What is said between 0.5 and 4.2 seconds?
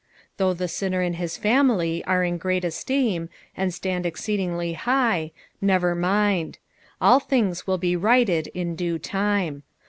the sinner and his family are in great esteem, and stand